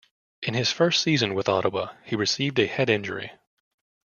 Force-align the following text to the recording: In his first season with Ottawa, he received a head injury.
In 0.41 0.55
his 0.55 0.71
first 0.71 1.03
season 1.03 1.35
with 1.35 1.47
Ottawa, 1.47 1.93
he 2.03 2.15
received 2.15 2.57
a 2.57 2.65
head 2.65 2.89
injury. 2.89 3.33